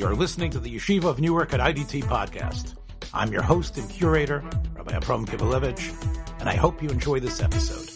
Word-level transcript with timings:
You're 0.00 0.16
listening 0.16 0.50
to 0.52 0.58
the 0.58 0.74
Yeshiva 0.74 1.04
of 1.04 1.20
Newark 1.20 1.52
at 1.52 1.60
IDT 1.60 2.04
podcast. 2.04 2.74
I'm 3.12 3.30
your 3.30 3.42
host 3.42 3.76
and 3.76 3.86
curator, 3.90 4.42
Rabbi 4.74 4.96
Abram 4.96 5.26
Kivelevitz, 5.26 6.40
and 6.40 6.48
I 6.48 6.54
hope 6.54 6.82
you 6.82 6.88
enjoy 6.88 7.20
this 7.20 7.42
episode. 7.42 7.86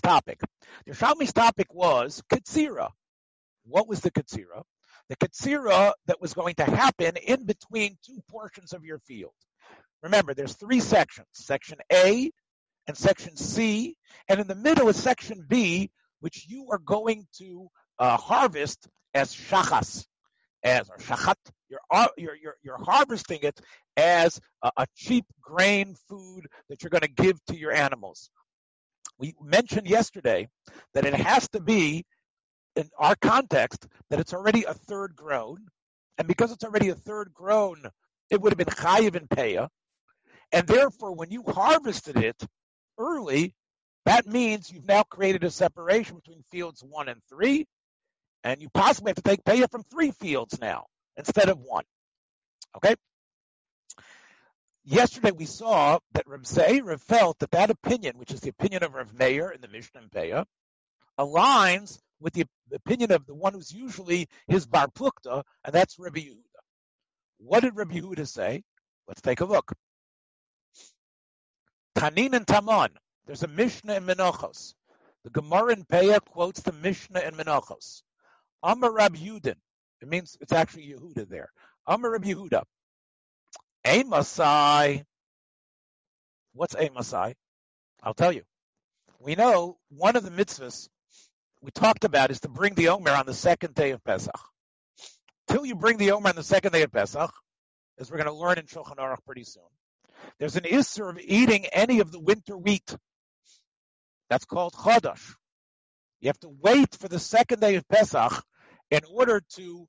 Topic. 0.00 0.38
The 0.86 0.92
Yerushalmi's 0.92 1.32
topic 1.32 1.74
was 1.74 2.22
Katsira. 2.32 2.90
What 3.64 3.88
was 3.88 3.98
the 3.98 4.12
Katsira? 4.12 4.62
The 5.08 5.16
Katsira 5.16 5.92
that 6.06 6.20
was 6.20 6.34
going 6.34 6.54
to 6.54 6.64
happen 6.66 7.16
in 7.16 7.44
between 7.44 7.98
two 8.06 8.20
portions 8.30 8.72
of 8.72 8.84
your 8.84 9.00
field. 9.00 9.34
Remember, 10.04 10.34
there's 10.34 10.54
three 10.54 10.78
sections, 10.78 11.26
section 11.32 11.78
A 11.92 12.30
and 12.86 12.96
section 12.96 13.36
C, 13.36 13.96
and 14.28 14.38
in 14.38 14.46
the 14.46 14.54
middle 14.54 14.88
is 14.88 15.02
section 15.02 15.44
B, 15.48 15.90
which 16.20 16.46
you 16.48 16.68
are 16.70 16.78
going 16.78 17.26
to 17.38 17.66
uh, 17.98 18.16
harvest 18.16 18.86
as 19.14 19.34
shachas, 19.34 20.06
as 20.62 20.88
or 20.88 20.98
shachat. 20.98 21.36
You're, 21.68 21.80
uh, 21.90 22.08
you're, 22.16 22.36
you're, 22.36 22.56
you're 22.62 22.78
harvesting 22.84 23.40
it 23.42 23.60
as 23.96 24.40
a, 24.62 24.70
a 24.76 24.86
cheap 24.96 25.24
grain 25.40 25.94
food 26.08 26.46
that 26.68 26.82
you're 26.82 26.90
going 26.90 27.02
to 27.02 27.08
give 27.08 27.38
to 27.46 27.56
your 27.56 27.72
animals. 27.72 28.30
We 29.18 29.34
mentioned 29.42 29.86
yesterday 29.86 30.48
that 30.94 31.04
it 31.04 31.14
has 31.14 31.48
to 31.50 31.60
be 31.60 32.04
in 32.76 32.88
our 32.98 33.14
context 33.16 33.86
that 34.08 34.20
it's 34.20 34.32
already 34.32 34.64
a 34.64 34.74
third 34.74 35.14
grown, 35.14 35.58
and 36.18 36.26
because 36.26 36.52
it's 36.52 36.64
already 36.64 36.88
a 36.88 36.94
third 36.94 37.30
grown, 37.34 37.82
it 38.30 38.40
would 38.40 38.52
have 38.52 38.58
been 38.58 38.66
chayiv 38.66 39.16
and 39.16 39.28
peah, 39.28 39.68
and 40.52 40.66
therefore 40.66 41.12
when 41.12 41.30
you 41.30 41.42
harvested 41.42 42.16
it 42.16 42.40
early, 42.98 43.54
that 44.06 44.26
means 44.26 44.70
you've 44.70 44.86
now 44.86 45.02
created 45.02 45.44
a 45.44 45.50
separation 45.50 46.16
between 46.16 46.42
fields 46.50 46.82
one 46.82 47.08
and 47.08 47.20
three, 47.28 47.66
and 48.44 48.60
you 48.62 48.68
possibly 48.70 49.10
have 49.10 49.16
to 49.16 49.22
take 49.22 49.44
payah 49.44 49.70
from 49.70 49.82
three 49.82 50.10
fields 50.10 50.60
now 50.60 50.86
instead 51.16 51.48
of 51.48 51.58
one. 51.58 51.84
Okay? 52.76 52.94
Yesterday 54.84 55.30
we 55.32 55.46
saw 55.46 55.98
that 56.14 56.26
Rav 56.26 57.02
felt 57.02 57.38
that 57.40 57.50
that 57.50 57.70
opinion, 57.70 58.18
which 58.18 58.32
is 58.32 58.40
the 58.40 58.48
opinion 58.50 58.82
of 58.82 58.94
Rav 58.94 59.12
Meir 59.12 59.50
in 59.50 59.60
the 59.60 59.68
Mishnah 59.68 60.00
and 60.00 60.10
Peah, 60.10 60.46
aligns 61.18 61.98
with 62.18 62.32
the 62.32 62.46
opinion 62.72 63.12
of 63.12 63.26
the 63.26 63.34
one 63.34 63.52
who's 63.52 63.72
usually 63.72 64.28
his 64.46 64.66
bar 64.66 64.88
plukta, 64.88 65.42
and 65.64 65.74
that's 65.74 65.98
Rabbi 65.98 66.20
Yehuda. 66.20 66.36
What 67.38 67.60
did 67.60 67.76
Rabbi 67.76 68.00
Yehuda 68.00 68.26
say? 68.26 68.62
Let's 69.06 69.20
take 69.20 69.40
a 69.40 69.44
look. 69.44 69.72
Tanin 71.96 72.34
and 72.34 72.46
Taman. 72.46 72.90
There's 73.26 73.42
a 73.42 73.48
Mishnah 73.48 73.94
in 73.94 74.06
Menachos. 74.06 74.74
The 75.24 75.30
Gemara 75.30 75.72
in 75.72 75.84
Peah 75.84 76.20
quotes 76.24 76.60
the 76.62 76.72
Mishnah 76.72 77.20
in 77.20 77.34
Menachos. 77.34 78.02
Amar 78.62 78.92
Rab 78.92 79.16
Yudin. 79.16 79.56
It 80.00 80.08
means 80.08 80.36
it's 80.40 80.52
actually 80.52 80.88
Yehuda 80.88 81.28
there. 81.28 81.50
Amar 81.86 82.12
Rab 82.12 82.24
Yehuda. 82.24 82.62
Amasai. 83.84 85.04
What's 86.52 86.74
Amasai? 86.74 87.34
I'll 88.02 88.14
tell 88.14 88.32
you. 88.32 88.42
We 89.18 89.34
know 89.34 89.76
one 89.90 90.16
of 90.16 90.24
the 90.24 90.30
mitzvahs 90.30 90.88
we 91.60 91.70
talked 91.70 92.04
about 92.04 92.30
is 92.30 92.40
to 92.40 92.48
bring 92.48 92.74
the 92.74 92.88
Omer 92.88 93.10
on 93.10 93.26
the 93.26 93.34
second 93.34 93.74
day 93.74 93.90
of 93.90 94.02
Pesach. 94.02 94.40
Till 95.48 95.66
you 95.66 95.74
bring 95.74 95.98
the 95.98 96.12
Omer 96.12 96.30
on 96.30 96.36
the 96.36 96.42
second 96.42 96.72
day 96.72 96.82
of 96.82 96.92
Pesach, 96.92 97.30
as 97.98 98.10
we're 98.10 98.16
going 98.16 98.28
to 98.28 98.32
learn 98.32 98.58
in 98.58 98.64
Shulchan 98.64 98.96
Aruch 98.96 99.24
pretty 99.26 99.44
soon, 99.44 99.64
there's 100.38 100.56
an 100.56 100.64
issur 100.64 101.10
of 101.10 101.18
eating 101.20 101.66
any 101.66 102.00
of 102.00 102.12
the 102.12 102.20
winter 102.20 102.56
wheat. 102.56 102.96
That's 104.30 104.46
called 104.46 104.72
Chodosh. 104.72 105.34
You 106.20 106.28
have 106.28 106.40
to 106.40 106.48
wait 106.48 106.94
for 106.94 107.08
the 107.08 107.18
second 107.18 107.60
day 107.60 107.74
of 107.74 107.88
Pesach 107.88 108.42
in 108.90 109.00
order 109.10 109.40
to 109.56 109.88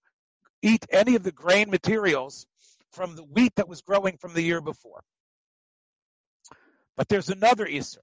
eat 0.61 0.85
any 0.91 1.15
of 1.15 1.23
the 1.23 1.31
grain 1.31 1.69
materials 1.69 2.45
from 2.91 3.15
the 3.15 3.23
wheat 3.23 3.53
that 3.55 3.67
was 3.67 3.81
growing 3.81 4.17
from 4.17 4.33
the 4.33 4.41
year 4.41 4.61
before. 4.61 5.01
But 6.97 7.07
there's 7.07 7.29
another 7.29 7.65
Isser, 7.65 7.97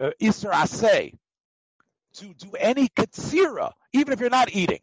uh, 0.00 0.10
Isser 0.20 0.50
Aseh, 0.50 1.14
to 2.14 2.34
do 2.34 2.50
any 2.58 2.88
Katsira, 2.88 3.72
even 3.92 4.12
if 4.12 4.20
you're 4.20 4.30
not 4.30 4.52
eating. 4.52 4.80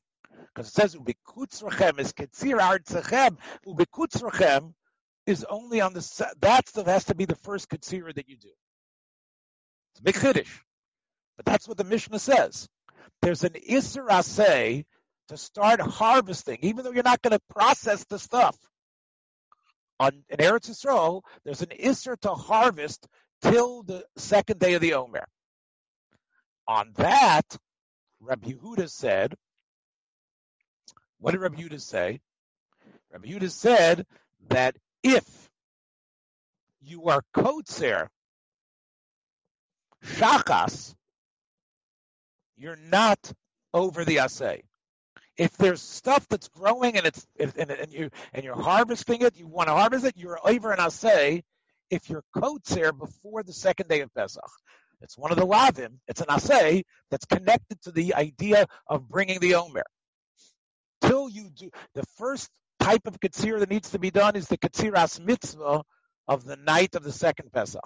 Because 0.53 0.67
it 0.69 0.73
says, 0.73 0.95
Ubikutzrachem 0.95 1.99
is 1.99 2.13
Katsir 2.13 2.59
Artzachem, 2.59 3.37
Ubikutzrachem 3.67 4.73
is 5.27 5.45
only 5.49 5.79
on 5.81 5.93
the, 5.93 6.33
that 6.41 6.67
stuff 6.67 6.87
has 6.87 7.05
to 7.05 7.15
be 7.15 7.25
the 7.25 7.35
first 7.35 7.69
Katsira 7.69 8.13
that 8.15 8.27
you 8.27 8.37
do. 8.37 8.49
It's 9.91 9.99
a 9.99 10.03
big. 10.03 10.47
But 11.37 11.45
that's 11.45 11.67
what 11.67 11.77
the 11.77 11.83
Mishnah 11.83 12.19
says. 12.19 12.67
There's 13.21 13.43
an 13.43 13.53
Isser 13.53 14.85
to 15.27 15.37
start 15.37 15.79
harvesting, 15.79 16.59
even 16.61 16.83
though 16.83 16.91
you're 16.91 17.03
not 17.03 17.21
going 17.21 17.37
to 17.37 17.53
process 17.53 18.03
the 18.05 18.19
stuff. 18.19 18.57
On 19.99 20.23
in 20.29 20.37
Eretz 20.37 20.69
Yisrael, 20.69 21.21
there's 21.45 21.61
an 21.61 21.69
Isser 21.69 22.19
to 22.21 22.33
harvest 22.33 23.07
till 23.41 23.83
the 23.83 24.03
second 24.17 24.59
day 24.59 24.73
of 24.73 24.81
the 24.81 24.95
Omer. 24.95 25.25
On 26.67 26.91
that, 26.95 27.45
Rabbi 28.19 28.51
Yehuda 28.51 28.89
said, 28.89 29.35
what 31.19 31.31
did 31.31 31.41
Rabbi 31.41 31.61
Yehuda 31.61 31.79
say? 31.79 32.19
Rabbi 33.11 33.27
Yehuda 33.27 33.51
said 33.51 34.05
that 34.49 34.75
if 35.03 35.49
you 36.81 37.05
are 37.05 37.21
kotzer 37.35 38.07
shachas, 40.03 40.95
you're 42.61 42.77
not 42.77 43.31
over 43.73 44.05
the 44.05 44.19
assay. 44.19 44.63
If 45.37 45.57
there's 45.57 45.81
stuff 45.81 46.27
that's 46.29 46.49
growing 46.49 46.97
and 46.97 47.07
it's 47.07 47.25
and, 47.39 47.71
and 47.71 47.91
you 47.91 48.09
and 48.33 48.43
you're 48.43 48.61
harvesting 48.61 49.21
it, 49.21 49.35
you 49.37 49.47
want 49.47 49.69
to 49.69 49.73
harvest 49.73 50.05
it, 50.05 50.15
you're 50.17 50.39
over 50.43 50.71
an 50.71 50.79
assay. 50.79 51.43
If 51.89 52.09
your 52.09 52.23
coat's 52.37 52.75
there 52.75 52.91
before 52.91 53.43
the 53.43 53.53
second 53.53 53.89
day 53.89 54.01
of 54.01 54.13
Pesach, 54.13 54.43
it's 55.01 55.17
one 55.17 55.31
of 55.31 55.37
the 55.37 55.47
lavim. 55.47 55.97
It's 56.07 56.21
an 56.21 56.27
assay 56.29 56.83
that's 57.09 57.25
connected 57.25 57.81
to 57.83 57.91
the 57.91 58.13
idea 58.13 58.67
of 58.87 59.09
bringing 59.09 59.39
the 59.39 59.55
omer. 59.55 59.83
Till 61.01 61.29
you 61.29 61.49
do 61.49 61.71
the 61.95 62.03
first 62.17 62.49
type 62.79 63.07
of 63.07 63.19
katsir 63.19 63.59
that 63.59 63.69
needs 63.69 63.91
to 63.91 63.99
be 63.99 64.11
done 64.11 64.35
is 64.35 64.47
the 64.47 64.57
katziras 64.57 65.19
mitzvah 65.19 65.83
of 66.27 66.45
the 66.45 66.57
night 66.57 66.95
of 66.95 67.03
the 67.03 67.11
second 67.11 67.51
Pesach. 67.51 67.81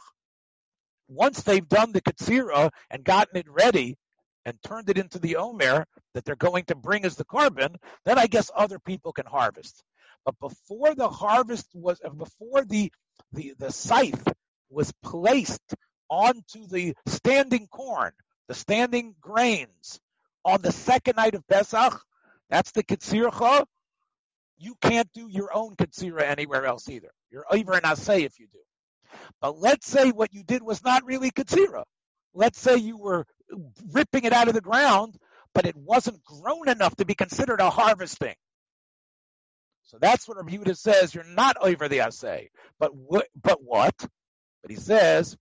Once 1.08 1.44
they've 1.44 1.68
done 1.68 1.92
the 1.92 2.02
katsira 2.02 2.72
and 2.90 3.04
gotten 3.04 3.38
it 3.38 3.48
ready, 3.48 3.96
and 4.46 4.62
turned 4.64 4.90
it 4.90 4.98
into 4.98 5.20
the 5.20 5.38
omer 5.38 5.86
that 6.14 6.24
they're 6.24 6.36
going 6.36 6.66
to 6.66 6.76
bring 6.76 7.04
as 7.06 7.16
the 7.16 7.26
carbon, 7.26 7.76
then 8.06 8.18
I 8.18 8.28
guess 8.28 8.52
other 8.56 8.80
people 8.80 9.12
can 9.12 9.26
harvest. 9.26 9.84
But 10.24 10.40
before 10.40 10.96
the 10.96 11.10
harvest 11.10 11.68
was, 11.74 12.00
before 12.18 12.64
the 12.66 12.92
the, 13.34 13.54
the 13.58 13.72
scythe 13.72 14.28
was 14.70 14.92
placed 15.04 15.76
onto 16.10 16.68
the 16.68 16.96
standing 17.08 17.68
corn, 17.68 18.12
the 18.48 18.54
standing 18.54 19.16
grains, 19.20 20.00
on 20.44 20.62
the 20.62 20.72
second 20.72 21.16
night 21.16 21.34
of 21.34 21.48
Pesach, 21.48 22.00
that's 22.50 22.72
the 22.72 22.84
Ketzircha, 22.84 23.66
you 24.58 24.76
can't 24.82 25.12
do 25.14 25.28
your 25.28 25.54
own 25.54 25.76
Ketzira 25.76 26.22
anywhere 26.22 26.66
else 26.66 26.88
either. 26.88 27.10
You're 27.32 27.46
over 27.52 27.74
an 27.74 27.82
Asay 27.82 28.26
if 28.26 28.40
you 28.40 28.48
do. 28.54 28.60
But 29.42 29.60
let's 29.60 29.88
say 29.88 30.12
what 30.12 30.34
you 30.34 30.44
did 30.44 30.62
was 30.62 30.84
not 30.84 31.06
really 31.06 31.32
Ketzira. 31.32 31.84
Let's 32.34 32.60
say 32.60 32.78
you 32.78 32.98
were 32.98 33.26
ripping 33.92 34.26
it 34.26 34.34
out 34.34 34.48
of 34.48 34.54
the 34.54 34.62
ground, 34.62 35.18
but 35.54 35.66
it 35.66 35.76
wasn't 35.76 36.24
grown 36.24 36.70
enough 36.70 36.96
to 36.98 37.06
be 37.06 37.16
considered 37.16 37.62
a 37.62 37.70
harvesting. 37.70 38.36
So 39.84 39.98
that's 40.00 40.28
what 40.28 40.38
Rabbi 40.38 40.74
says. 40.74 41.14
You're 41.14 41.24
not 41.24 41.58
over 41.62 41.88
the 41.88 42.02
assay, 42.02 42.50
but 42.80 42.96
what? 42.96 43.28
But 43.42 43.60
what? 43.64 43.96
But 43.98 44.72
he 44.72 44.78
says, 44.78 45.38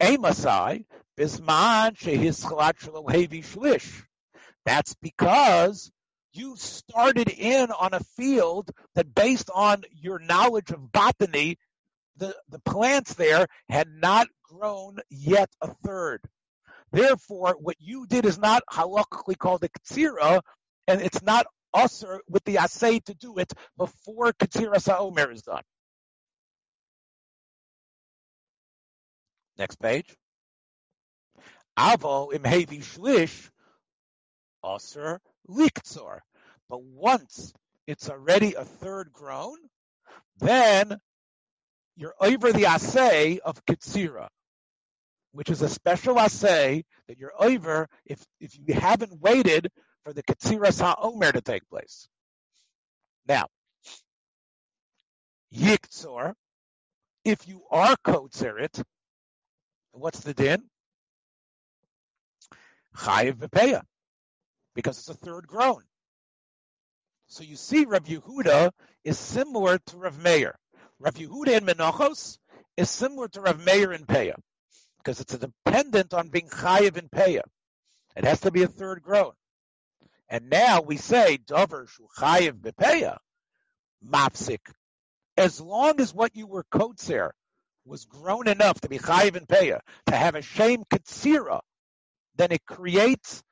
Amasai 0.00 0.86
bisman 1.18 1.96
hevi 1.96 3.44
shlish. 3.44 4.02
That's 4.64 4.94
because 5.02 5.92
you 6.32 6.56
started 6.56 7.28
in 7.28 7.70
on 7.70 7.92
a 7.92 8.00
field 8.16 8.70
that, 8.94 9.14
based 9.14 9.50
on 9.54 9.84
your 9.92 10.18
knowledge 10.18 10.70
of 10.70 10.90
botany, 10.90 11.58
the, 12.16 12.34
the 12.48 12.60
plants 12.60 13.14
there 13.14 13.46
had 13.68 13.88
not 13.88 14.28
grown 14.44 14.98
yet 15.10 15.50
a 15.60 15.74
third. 15.84 16.22
Therefore, 16.92 17.56
what 17.58 17.76
you 17.80 18.06
did 18.06 18.26
is 18.26 18.38
not 18.38 18.62
halakhically 18.70 19.38
called 19.38 19.64
a 19.64 19.68
ktsira, 19.68 20.42
and 20.86 21.00
it's 21.00 21.22
not 21.22 21.46
usher 21.72 22.20
with 22.28 22.44
the 22.44 22.58
assay 22.58 23.00
to 23.00 23.14
do 23.14 23.38
it 23.38 23.50
before 23.78 24.32
ktsira 24.34 24.80
sa'omer 24.80 25.30
is 25.30 25.42
done. 25.42 25.62
Next 29.56 29.76
page. 29.76 30.14
Avo 31.78 32.30
imhevi 32.30 32.82
shlish 32.82 33.50
usher 34.62 35.20
liktzor. 35.48 36.18
But 36.68 36.82
once 36.82 37.54
it's 37.86 38.10
already 38.10 38.52
a 38.54 38.64
third 38.64 39.12
grown, 39.12 39.56
then 40.38 40.98
you're 41.96 42.14
over 42.20 42.52
the 42.52 42.66
assay 42.66 43.38
of 43.38 43.64
kitsira 43.64 44.28
which 45.32 45.50
is 45.50 45.62
a 45.62 45.68
special 45.68 46.18
assay 46.18 46.84
that 47.08 47.18
you're 47.18 47.32
over 47.38 47.88
if 48.06 48.24
if 48.40 48.56
you 48.58 48.74
haven't 48.74 49.20
waited 49.20 49.70
for 50.04 50.12
the 50.12 50.22
Ketziras 50.22 50.82
HaOmer 50.82 51.32
to 51.32 51.40
take 51.40 51.68
place. 51.68 52.08
Now, 53.26 53.46
Yiktzor, 55.54 56.34
if 57.24 57.46
you 57.46 57.62
are 57.70 57.96
Kotzerit, 58.04 58.82
what's 59.92 60.20
the 60.20 60.34
din? 60.34 60.62
Chayiv 62.96 63.34
Bepeya, 63.34 63.82
because 64.74 64.98
it's 64.98 65.08
a 65.08 65.14
third 65.14 65.46
groan. 65.46 65.82
So 67.28 67.44
you 67.44 67.56
see, 67.56 67.86
Rav 67.86 68.04
Yehuda 68.04 68.72
is 69.04 69.18
similar 69.18 69.78
to 69.86 69.96
Rav 69.96 70.22
Meir. 70.22 70.54
Rav 70.98 71.14
Yehuda 71.14 71.58
in 71.58 71.64
Menachos 71.64 72.38
is 72.76 72.90
similar 72.90 73.28
to 73.28 73.40
Rav 73.40 73.64
Meir 73.64 73.92
in 73.92 74.04
Peah, 74.04 74.34
because 75.02 75.20
it's 75.20 75.36
dependent 75.36 76.14
on 76.14 76.28
being 76.28 76.48
Chayiv 76.48 76.96
in 76.96 77.08
Peah. 77.08 77.42
It 78.16 78.24
has 78.24 78.40
to 78.40 78.50
be 78.50 78.62
a 78.62 78.68
third 78.68 79.02
groan. 79.02 79.32
And 80.28 80.48
now 80.48 80.80
we 80.80 80.96
say, 80.96 81.38
Dover 81.38 81.86
Shu 81.86 82.06
Chayiv 82.16 82.52
Bepeya, 82.52 83.18
Mapsik. 84.06 84.60
As 85.36 85.60
long 85.60 86.00
as 86.00 86.14
what 86.14 86.36
you 86.36 86.46
were 86.46 86.64
Kotzer 86.72 87.30
was 87.84 88.04
grown 88.04 88.48
enough 88.48 88.80
to 88.82 88.88
be 88.88 88.98
Chayiv 88.98 89.36
and 89.36 89.48
Peya, 89.48 89.80
to 90.06 90.16
have 90.16 90.34
a 90.34 90.42
shame 90.42 90.84
Katsira, 90.84 91.60
then 92.36 92.52
it 92.52 92.64
creates 92.64 93.42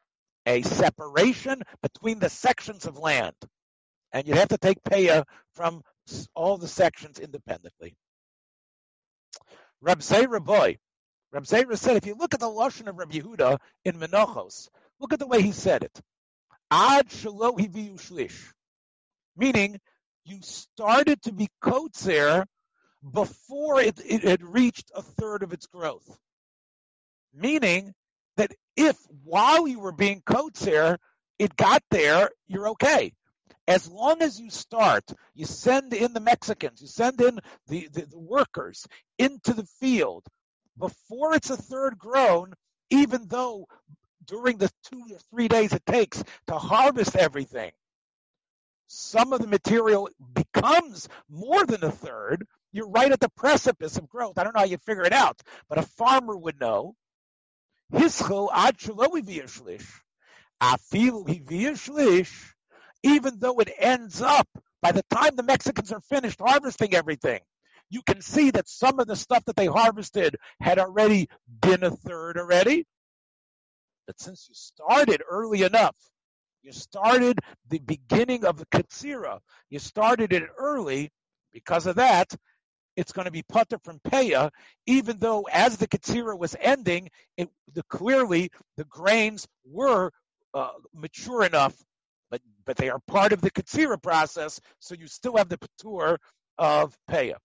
a 0.46 0.62
separation 0.62 1.62
between 1.82 2.18
the 2.18 2.30
sections 2.30 2.86
of 2.86 2.96
land. 2.96 3.34
And 4.12 4.26
you'd 4.26 4.38
have 4.38 4.48
to 4.48 4.58
take 4.58 4.82
Peya 4.82 5.24
from 5.54 5.82
all 6.34 6.58
the 6.58 6.68
sections 6.68 7.18
independently. 7.18 7.94
Reb 9.80 10.02
boy, 10.44 10.78
Reb 11.32 11.44
Zera 11.44 11.78
said, 11.78 11.96
if 11.96 12.06
you 12.06 12.14
look 12.14 12.34
at 12.34 12.40
the 12.40 12.46
Lashon 12.46 12.88
of 12.88 12.98
Reb 12.98 13.12
Yehuda 13.12 13.58
in 13.84 13.98
Menachos, 14.00 14.68
look 14.98 15.12
at 15.12 15.20
the 15.20 15.26
way 15.26 15.42
he 15.42 15.52
said 15.52 15.84
it. 15.84 16.00
Ad 16.70 17.08
shalo 17.08 17.56
shlish. 17.98 18.52
Meaning, 19.36 19.80
you 20.24 20.38
started 20.42 21.22
to 21.22 21.32
be 21.32 21.48
kotzer 21.62 22.44
before 23.12 23.80
it, 23.80 24.00
it 24.04 24.24
had 24.24 24.42
reached 24.42 24.90
a 24.94 25.02
third 25.02 25.42
of 25.42 25.52
its 25.52 25.66
growth. 25.66 26.18
Meaning 27.32 27.94
that 28.36 28.52
if 28.76 28.96
while 29.24 29.68
you 29.68 29.78
were 29.78 29.92
being 29.92 30.22
kotzer, 30.22 30.98
it 31.38 31.56
got 31.56 31.82
there, 31.90 32.30
you're 32.48 32.70
okay. 32.70 33.12
As 33.68 33.88
long 33.88 34.20
as 34.20 34.40
you 34.40 34.50
start, 34.50 35.04
you 35.34 35.46
send 35.46 35.94
in 35.94 36.12
the 36.12 36.20
Mexicans, 36.20 36.82
you 36.82 36.88
send 36.88 37.20
in 37.20 37.38
the, 37.68 37.88
the, 37.92 38.06
the 38.06 38.18
workers 38.18 38.86
into 39.16 39.54
the 39.54 39.66
field 39.78 40.26
before 40.80 41.34
it's 41.34 41.50
a 41.50 41.56
third 41.56 41.98
grown, 41.98 42.54
even 42.90 43.28
though 43.28 43.68
during 44.26 44.58
the 44.58 44.70
two 44.84 45.02
or 45.12 45.18
three 45.30 45.46
days 45.46 45.72
it 45.72 45.86
takes 45.86 46.24
to 46.48 46.54
harvest 46.54 47.14
everything, 47.14 47.70
some 48.88 49.32
of 49.32 49.40
the 49.40 49.46
material 49.46 50.08
becomes 50.34 51.08
more 51.28 51.64
than 51.64 51.84
a 51.84 51.92
third, 51.92 52.44
you're 52.72 52.88
right 52.88 53.12
at 53.12 53.20
the 53.20 53.28
precipice 53.28 53.96
of 53.96 54.08
growth. 54.08 54.38
I 54.38 54.42
don't 54.42 54.54
know 54.54 54.60
how 54.60 54.66
you 54.66 54.78
figure 54.78 55.04
it 55.04 55.12
out, 55.12 55.40
but 55.68 55.78
a 55.78 55.82
farmer 55.82 56.36
would 56.36 56.60
know. 56.60 56.96
Even 63.02 63.38
though 63.38 63.58
it 63.60 63.72
ends 63.78 64.22
up 64.22 64.48
by 64.82 64.92
the 64.92 65.04
time 65.10 65.36
the 65.36 65.42
Mexicans 65.42 65.92
are 65.92 66.00
finished 66.00 66.40
harvesting 66.40 66.94
everything, 66.94 67.40
you 67.90 68.02
can 68.02 68.22
see 68.22 68.50
that 68.52 68.68
some 68.68 69.00
of 69.00 69.06
the 69.06 69.16
stuff 69.16 69.44
that 69.44 69.56
they 69.56 69.66
harvested 69.66 70.36
had 70.60 70.78
already 70.78 71.28
been 71.60 71.82
a 71.82 71.90
third 71.90 72.38
already. 72.38 72.86
But 74.06 74.20
since 74.20 74.46
you 74.48 74.54
started 74.54 75.22
early 75.28 75.62
enough, 75.62 75.96
you 76.62 76.72
started 76.72 77.38
the 77.68 77.80
beginning 77.80 78.44
of 78.44 78.58
the 78.58 78.66
Katsira, 78.66 79.40
you 79.70 79.78
started 79.78 80.32
it 80.32 80.44
early, 80.56 81.10
because 81.52 81.86
of 81.86 81.96
that, 81.96 82.32
it's 82.96 83.12
going 83.12 83.24
to 83.24 83.30
be 83.30 83.42
putter 83.42 83.78
from 83.82 83.98
Peya, 84.00 84.50
even 84.86 85.18
though 85.18 85.46
as 85.50 85.76
the 85.76 85.86
Katsira 85.88 86.38
was 86.38 86.54
ending, 86.60 87.08
it, 87.36 87.48
the, 87.72 87.82
clearly 87.84 88.50
the 88.76 88.84
grains 88.84 89.46
were 89.64 90.10
uh, 90.54 90.70
mature 90.94 91.44
enough, 91.44 91.74
but, 92.30 92.40
but 92.66 92.76
they 92.76 92.90
are 92.90 93.00
part 93.06 93.32
of 93.32 93.40
the 93.40 93.50
Katsira 93.50 94.00
process, 94.00 94.60
so 94.80 94.94
you 94.94 95.06
still 95.06 95.36
have 95.36 95.48
the 95.48 95.58
Patur 95.58 96.18
of 96.58 96.96
Peya. 97.10 97.36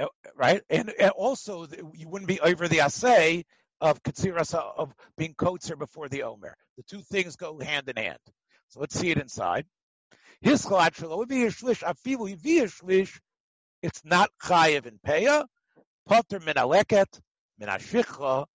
Uh, 0.00 0.06
right? 0.34 0.62
And, 0.70 0.92
and, 0.98 1.10
also, 1.10 1.66
you 1.94 2.08
wouldn't 2.08 2.28
be 2.28 2.40
over 2.40 2.68
the 2.68 2.80
assay 2.80 3.44
of 3.80 4.02
Katsiras 4.02 4.54
of 4.54 4.94
being 5.16 5.34
Kotzer 5.34 5.78
before 5.78 6.08
the 6.08 6.22
Omer. 6.22 6.56
The 6.76 6.82
two 6.84 7.02
things 7.02 7.36
go 7.36 7.58
hand 7.60 7.88
in 7.88 7.96
hand. 7.96 8.18
So 8.68 8.80
let's 8.80 8.98
see 8.98 9.10
it 9.10 9.18
inside. 9.18 9.66
His 10.40 10.64
it's 13.82 14.04
not 14.04 14.30
chayiv 14.42 14.86
in 14.86 14.98
peya, 15.06 15.46
potter 16.06 16.40
min 16.40 16.56
aleket, 16.56 17.20
min 17.58 17.68
ashicha, 17.68 18.46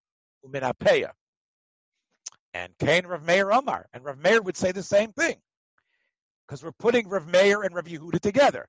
min 0.49 0.61
apeya. 0.61 1.11
And 2.53 2.73
Cain 2.79 3.05
Rav 3.05 3.23
Meir 3.23 3.51
Omar, 3.51 3.87
and 3.93 4.03
Rav 4.03 4.17
Meir 4.17 4.41
would 4.41 4.55
say 4.55 4.71
the 4.71 4.83
same 4.83 5.11
thing, 5.11 5.35
because 6.47 6.63
we're 6.63 6.71
putting 6.71 7.07
Rav 7.07 7.27
Meir 7.27 7.63
and 7.63 7.75
Rav 7.75 7.85
Yehuda 7.85 8.19
together. 8.19 8.67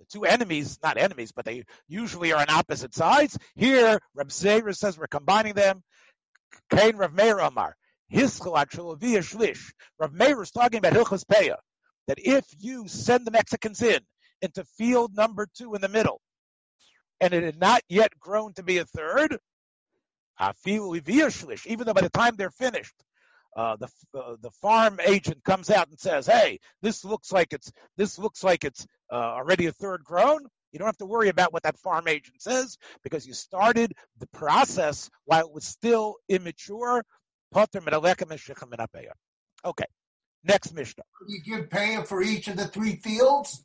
The 0.00 0.06
two 0.06 0.24
enemies, 0.24 0.78
not 0.82 0.98
enemies, 0.98 1.32
but 1.32 1.44
they 1.44 1.64
usually 1.88 2.32
are 2.32 2.40
on 2.40 2.50
opposite 2.50 2.94
sides. 2.94 3.38
Here, 3.54 4.00
Rav 4.14 4.28
Zera 4.28 4.76
says 4.76 4.98
we're 4.98 5.06
combining 5.06 5.54
them. 5.54 5.82
Cain 6.70 6.96
Rav 6.96 7.12
Meir 7.12 7.40
Omar, 7.40 7.76
Hischel 8.12 8.58
actually 8.58 8.96
Shlish. 8.96 9.72
Rav 9.98 10.12
Meir 10.12 10.42
is 10.42 10.50
talking 10.50 10.78
about 10.78 10.92
Hilchas 10.92 11.24
Peah, 11.24 11.56
that 12.08 12.18
if 12.18 12.44
you 12.58 12.88
send 12.88 13.26
the 13.26 13.30
Mexicans 13.30 13.82
in 13.82 14.00
into 14.42 14.64
field 14.76 15.14
number 15.14 15.48
two 15.56 15.74
in 15.74 15.80
the 15.80 15.88
middle, 15.88 16.20
and 17.20 17.32
it 17.32 17.42
had 17.42 17.58
not 17.58 17.82
yet 17.88 18.18
grown 18.18 18.52
to 18.54 18.62
be 18.62 18.78
a 18.78 18.84
third, 18.84 19.38
even 21.66 21.86
though 21.86 21.94
by 21.94 22.00
the 22.00 22.10
time 22.12 22.34
they're 22.36 22.50
finished, 22.50 22.94
uh, 23.56 23.76
the 23.76 23.88
uh, 24.18 24.36
the 24.40 24.50
farm 24.50 24.98
agent 25.04 25.44
comes 25.44 25.70
out 25.70 25.88
and 25.88 25.98
says, 25.98 26.26
"Hey, 26.26 26.58
this 26.82 27.04
looks 27.04 27.32
like 27.32 27.52
it's 27.52 27.70
this 27.96 28.18
looks 28.18 28.42
like 28.42 28.64
it's 28.64 28.86
uh, 29.12 29.14
already 29.14 29.66
a 29.66 29.72
third 29.72 30.02
grown." 30.04 30.40
You 30.72 30.78
don't 30.78 30.86
have 30.86 30.98
to 30.98 31.06
worry 31.06 31.28
about 31.28 31.52
what 31.52 31.62
that 31.62 31.78
farm 31.78 32.08
agent 32.08 32.42
says 32.42 32.78
because 33.04 33.24
you 33.26 33.32
started 33.32 33.92
the 34.18 34.26
process 34.26 35.08
while 35.24 35.46
it 35.46 35.52
was 35.52 35.64
still 35.64 36.16
immature. 36.28 37.04
Okay, 39.64 39.84
next 40.42 40.74
Mishnah. 40.74 41.04
You 41.28 41.40
give 41.42 41.70
paying 41.70 42.02
for 42.02 42.22
each 42.22 42.48
of 42.48 42.56
the 42.56 42.66
three 42.66 42.96
fields. 42.96 43.64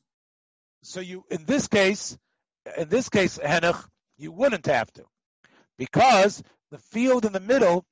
So 0.84 1.00
you, 1.00 1.26
in 1.32 1.46
this 1.46 1.68
case, 1.68 2.16
in 2.78 2.90
this 2.90 3.10
case, 3.10 3.40
Henoch, 3.40 3.90
you 4.18 4.32
wouldn't 4.32 4.68
have 4.68 4.94
to, 4.94 5.06
because 5.80 6.44
the 6.70 6.78
field 6.78 7.26
in 7.26 7.34
the 7.34 7.40
middle 7.40 7.86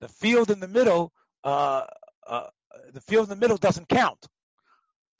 the 0.00 0.08
field 0.08 0.50
in 0.50 0.60
the 0.60 0.68
middle, 0.68 1.12
uh, 1.44 1.84
uh, 2.26 2.46
the 2.92 3.00
field 3.00 3.24
in 3.24 3.30
the 3.30 3.36
middle 3.36 3.56
doesn't 3.56 3.88
count 3.88 4.26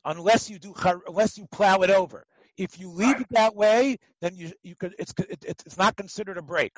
unless 0.04 0.48
you 0.48 0.58
do 0.58 0.74
unless 1.06 1.38
you 1.38 1.46
plow 1.50 1.78
it 1.82 1.90
over. 1.90 2.24
If 2.56 2.78
you 2.78 2.90
leave 2.90 3.14
right. 3.14 3.20
it 3.22 3.28
that 3.30 3.54
way, 3.54 3.98
then 4.20 4.34
you 4.34 4.52
you 4.62 4.76
could 4.76 4.94
it's 4.98 5.14
it, 5.18 5.44
it's 5.44 5.78
not 5.78 5.96
considered 5.96 6.38
a 6.38 6.42
break. 6.42 6.76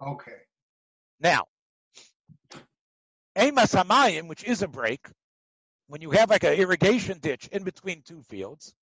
Okay. 0.00 0.38
Now, 1.20 1.44
Emas 3.36 3.74
Hamayim, 3.74 4.28
which 4.28 4.44
is 4.44 4.62
a 4.62 4.68
break, 4.68 5.06
when 5.88 6.00
you 6.00 6.10
have 6.10 6.30
like 6.30 6.44
an 6.44 6.54
irrigation 6.54 7.18
ditch 7.18 7.48
in 7.52 7.64
between 7.64 8.02
two 8.02 8.22
fields, 8.22 8.72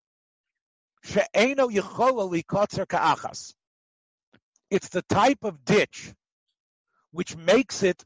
she'eno 1.03 1.69
ka'achas. 1.69 3.55
It's 4.71 4.89
the 4.91 5.03
type 5.03 5.45
of 5.45 5.65
ditch 5.65 6.13
which 7.11 7.37
makes 7.37 7.83
it 7.83 8.05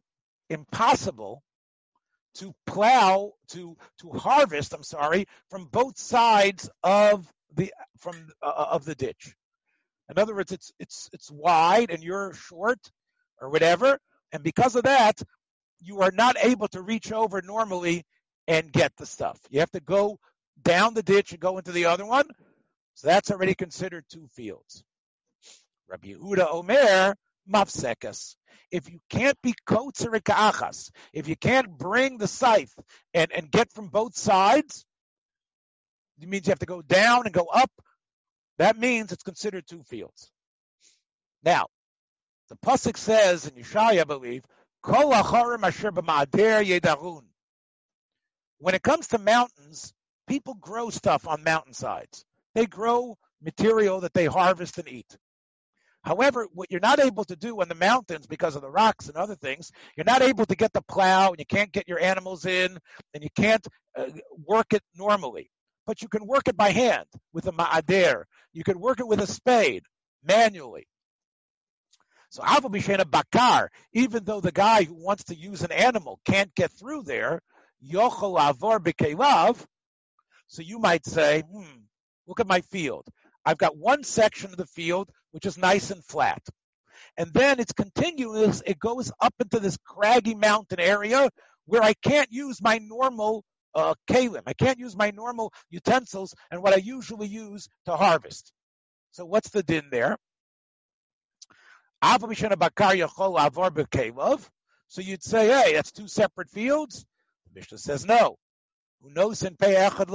impossible 0.50 1.42
to 2.34 2.54
plow 2.66 3.32
to 3.48 3.76
to 4.00 4.10
harvest 4.10 4.72
i'm 4.72 4.82
sorry 4.82 5.26
from 5.50 5.66
both 5.66 5.98
sides 5.98 6.70
of 6.82 7.30
the 7.56 7.72
from 7.98 8.28
uh, 8.42 8.66
of 8.70 8.84
the 8.84 8.94
ditch. 8.94 9.34
In 10.10 10.18
other 10.18 10.34
words 10.34 10.52
it's 10.52 10.72
it's 10.78 11.08
it's 11.12 11.30
wide 11.30 11.90
and 11.90 12.02
you're 12.02 12.34
short 12.34 12.78
or 13.40 13.50
whatever 13.50 13.98
and 14.32 14.42
because 14.42 14.76
of 14.76 14.84
that 14.84 15.22
you 15.80 16.00
are 16.00 16.12
not 16.12 16.36
able 16.42 16.68
to 16.68 16.82
reach 16.82 17.12
over 17.12 17.42
normally 17.42 18.04
and 18.46 18.72
get 18.72 18.92
the 18.96 19.06
stuff. 19.06 19.40
You 19.50 19.60
have 19.60 19.70
to 19.72 19.80
go 19.80 20.18
down 20.62 20.94
the 20.94 21.02
ditch 21.02 21.32
and 21.32 21.40
go 21.40 21.58
into 21.58 21.72
the 21.72 21.86
other 21.86 22.06
one. 22.06 22.26
So 22.94 23.08
that's 23.08 23.30
already 23.30 23.54
considered 23.54 24.04
two 24.08 24.26
fields. 24.28 24.84
Rabbi 25.88 26.08
yehuda 26.08 26.52
omer 26.52 27.16
mafsekas 27.50 28.36
if 28.72 28.90
you 28.90 28.98
can't 29.10 29.40
be 29.42 29.54
kotzer 29.68 30.88
if 31.12 31.28
you 31.28 31.36
can't 31.36 31.78
bring 31.78 32.16
the 32.16 32.26
scythe 32.26 32.74
and, 33.12 33.30
and 33.30 33.50
get 33.50 33.70
from 33.70 33.88
both 33.88 34.16
sides, 34.16 34.86
it 36.20 36.28
means 36.28 36.46
you 36.46 36.52
have 36.52 36.58
to 36.60 36.66
go 36.66 36.80
down 36.80 37.26
and 37.26 37.34
go 37.34 37.44
up. 37.44 37.70
That 38.58 38.78
means 38.78 39.12
it's 39.12 39.22
considered 39.22 39.66
two 39.66 39.82
fields. 39.82 40.30
Now, 41.44 41.66
the 42.48 42.56
pasuk 42.56 42.96
says 42.96 43.46
in 43.46 43.62
Yeshaya, 43.62 44.00
I 44.00 44.04
believe, 44.04 44.44
Kol 44.82 45.12
acharim 45.12 45.64
asher 45.64 45.92
yedarun. 45.92 47.24
When 48.58 48.74
it 48.74 48.82
comes 48.82 49.08
to 49.08 49.18
mountains, 49.18 49.92
people 50.28 50.54
grow 50.54 50.90
stuff 50.90 51.26
on 51.26 51.44
mountainsides. 51.44 52.24
They 52.54 52.66
grow 52.66 53.16
material 53.42 54.00
that 54.00 54.14
they 54.14 54.26
harvest 54.26 54.78
and 54.78 54.88
eat. 54.88 55.16
However, 56.04 56.48
what 56.52 56.70
you're 56.70 56.80
not 56.80 56.98
able 56.98 57.24
to 57.24 57.36
do 57.36 57.60
on 57.60 57.68
the 57.68 57.76
mountains 57.76 58.26
because 58.26 58.56
of 58.56 58.62
the 58.62 58.70
rocks 58.70 59.08
and 59.08 59.16
other 59.16 59.36
things, 59.36 59.70
you're 59.96 60.04
not 60.04 60.22
able 60.22 60.44
to 60.46 60.56
get 60.56 60.72
the 60.72 60.82
plow 60.82 61.30
and 61.30 61.38
you 61.38 61.46
can't 61.46 61.70
get 61.70 61.88
your 61.88 62.00
animals 62.00 62.44
in 62.44 62.78
and 63.14 63.22
you 63.22 63.30
can't 63.36 63.66
uh, 63.96 64.06
work 64.46 64.72
it 64.72 64.82
normally. 64.96 65.50
But 65.86 66.02
you 66.02 66.08
can 66.08 66.26
work 66.26 66.48
it 66.48 66.56
by 66.56 66.70
hand 66.70 67.06
with 67.32 67.46
a 67.46 67.52
ma'ader. 67.52 68.24
You 68.52 68.64
can 68.64 68.80
work 68.80 69.00
it 69.00 69.06
with 69.06 69.20
a 69.20 69.26
spade 69.26 69.84
manually. 70.24 70.86
So 72.30 72.42
Alva 72.44 72.68
Bishena 72.68 73.08
Bakar, 73.08 73.70
even 73.92 74.24
though 74.24 74.40
the 74.40 74.52
guy 74.52 74.84
who 74.84 74.94
wants 74.94 75.24
to 75.24 75.34
use 75.36 75.62
an 75.62 75.70
animal 75.70 76.18
can't 76.24 76.54
get 76.54 76.72
through 76.72 77.02
there, 77.02 77.42
Yochel 77.84 78.38
Avor 78.38 78.78
Bikelav, 78.78 79.62
so 80.46 80.62
you 80.62 80.78
might 80.78 81.04
say, 81.04 81.42
hmm, 81.42 81.80
look 82.26 82.40
at 82.40 82.46
my 82.46 82.60
field. 82.62 83.06
I've 83.44 83.58
got 83.58 83.76
one 83.76 84.04
section 84.04 84.50
of 84.50 84.56
the 84.56 84.66
field 84.66 85.10
which 85.32 85.46
is 85.46 85.58
nice 85.58 85.90
and 85.90 86.04
flat. 86.04 86.42
And 87.16 87.32
then 87.32 87.60
it's 87.60 87.72
continuous, 87.72 88.62
it 88.64 88.78
goes 88.78 89.12
up 89.20 89.34
into 89.40 89.58
this 89.58 89.76
craggy 89.84 90.34
mountain 90.34 90.80
area 90.80 91.28
where 91.66 91.82
I 91.82 91.94
can't 91.94 92.30
use 92.30 92.62
my 92.62 92.78
normal 92.78 93.44
uh, 93.74 93.94
kalim. 94.08 94.42
I 94.46 94.52
can't 94.52 94.78
use 94.78 94.96
my 94.96 95.10
normal 95.10 95.52
utensils 95.70 96.34
and 96.50 96.62
what 96.62 96.72
I 96.72 96.76
usually 96.76 97.26
use 97.26 97.68
to 97.86 97.96
harvest. 97.96 98.52
So 99.12 99.24
what's 99.24 99.50
the 99.50 99.62
din 99.62 99.84
there? 99.90 100.16
So 104.88 105.00
you'd 105.00 105.22
say, 105.22 105.48
hey, 105.48 105.74
that's 105.74 105.92
two 105.92 106.08
separate 106.08 106.50
fields. 106.50 107.06
The 107.46 107.60
Mishnah 107.60 107.78
says 107.78 108.04
no. 108.04 108.36
Who 109.00 109.10
knows 109.10 109.42
in 109.42 109.56
Echad 109.56 110.08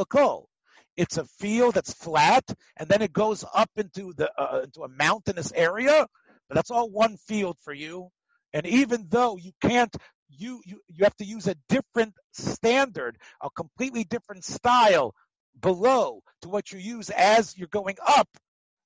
It's 0.98 1.18
a 1.18 1.26
field 1.26 1.76
that's 1.76 1.94
flat, 1.94 2.44
and 2.76 2.90
then 2.90 3.04
it 3.04 3.14
goes 3.14 3.46
up 3.54 3.70
into 3.78 4.14
the 4.14 4.32
uh, 4.36 4.62
into 4.64 4.84
a 4.84 4.90
mountainous 4.90 5.54
area, 5.56 6.08
but 6.50 6.56
that's 6.56 6.72
all 6.72 6.90
one 6.90 7.18
field 7.18 7.58
for 7.64 7.72
you. 7.72 8.10
And 8.52 8.66
even 8.66 9.06
though 9.10 9.38
you 9.38 9.52
can't, 9.62 9.96
you 10.30 10.62
you 10.66 10.82
you 10.88 11.04
have 11.04 11.16
to 11.18 11.26
use 11.26 11.48
a 11.48 11.56
different 11.70 12.16
standard, 12.34 13.18
a 13.42 13.50
completely 13.52 14.04
different 14.06 14.44
style 14.44 15.14
below 15.60 16.22
to 16.42 16.50
what 16.50 16.72
you 16.72 16.80
use 16.80 17.12
as 17.12 17.56
you're 17.56 17.68
going 17.68 17.98
up. 18.06 18.28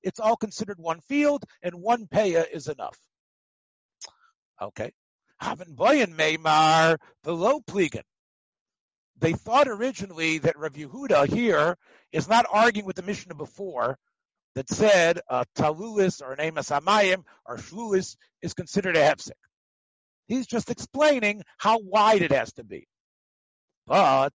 It's 0.02 0.20
all 0.20 0.36
considered 0.36 0.78
one 0.78 1.00
field, 1.00 1.44
and 1.62 1.76
one 1.76 2.06
paya 2.06 2.44
is 2.52 2.68
enough. 2.68 2.98
Okay. 4.60 4.92
Haven 5.40 5.74
boyan 5.74 6.14
meimar 6.14 6.98
below 7.24 7.60
pligan 7.60 8.04
they 9.22 9.32
thought 9.32 9.68
originally 9.68 10.38
that 10.38 10.58
Rav 10.58 10.72
Yehuda 10.72 11.28
here 11.28 11.78
is 12.12 12.28
not 12.28 12.44
arguing 12.50 12.86
with 12.86 12.96
the 12.96 13.02
Mishnah 13.02 13.36
before 13.36 13.96
that 14.54 14.68
said 14.68 15.20
uh, 15.30 15.44
talulis 15.56 16.20
or 16.20 16.32
an 16.32 16.40
emas 16.40 16.68
hamayim 16.68 17.22
or 17.46 17.56
shluis 17.56 18.16
is 18.42 18.52
considered 18.52 18.96
a 18.96 19.00
hefsek. 19.00 19.30
He's 20.26 20.46
just 20.46 20.70
explaining 20.70 21.42
how 21.56 21.78
wide 21.78 22.22
it 22.22 22.32
has 22.32 22.52
to 22.54 22.64
be. 22.64 22.86
But 23.86 24.34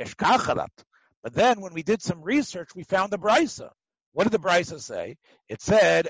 eshkacharat. 0.00 0.82
But 1.22 1.34
then 1.34 1.60
when 1.60 1.74
we 1.74 1.82
did 1.82 2.02
some 2.02 2.22
research, 2.22 2.70
we 2.74 2.84
found 2.84 3.12
the 3.12 3.18
brisa. 3.18 3.70
What 4.12 4.24
did 4.24 4.32
the 4.32 4.38
brisa 4.38 4.80
say? 4.80 5.16
It 5.48 5.62
said. 5.62 6.08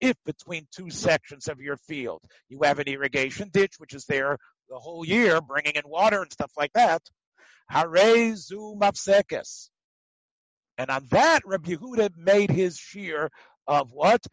If 0.00 0.16
between 0.24 0.66
two 0.70 0.90
sections 0.90 1.48
of 1.48 1.60
your 1.60 1.76
field 1.76 2.22
you 2.48 2.60
have 2.62 2.78
an 2.78 2.86
irrigation 2.86 3.50
ditch 3.52 3.74
which 3.78 3.94
is 3.94 4.04
there 4.06 4.38
the 4.68 4.78
whole 4.78 5.04
year, 5.04 5.40
bringing 5.40 5.74
in 5.74 5.82
water 5.86 6.22
and 6.22 6.32
stuff 6.32 6.52
like 6.56 6.72
that. 6.74 7.02
Harezu 7.70 8.78
mafsekes. 8.78 9.68
And 10.78 10.90
on 10.90 11.06
that, 11.10 11.42
Rabbi 11.44 11.72
Yehuda 11.72 12.16
made 12.16 12.50
his 12.50 12.78
shear 12.78 13.30
of 13.66 13.92
what? 13.92 14.24